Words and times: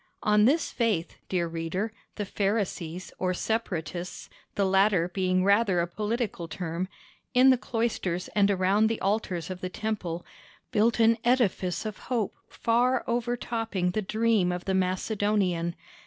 On 0.23 0.45
this 0.45 0.71
faith, 0.71 1.19
dear 1.29 1.45
reader, 1.47 1.93
the 2.15 2.25
Pharisees 2.25 3.13
or 3.19 3.35
Separatists—the 3.35 4.65
latter 4.65 5.07
being 5.09 5.43
rather 5.43 5.79
a 5.79 5.85
political 5.85 6.47
term—in 6.47 7.49
the 7.51 7.57
cloisters 7.59 8.27
and 8.29 8.49
around 8.49 8.87
the 8.87 8.99
altars 8.99 9.51
of 9.51 9.61
the 9.61 9.69
Temple, 9.69 10.25
built 10.71 10.99
an 10.99 11.19
edifice 11.23 11.85
of 11.85 11.99
hope 12.09 12.33
far 12.49 13.03
overtopping 13.05 13.91
the 13.91 14.01
dream 14.01 14.51
of 14.51 14.65
the 14.65 14.73
Macedonian. 14.73 15.75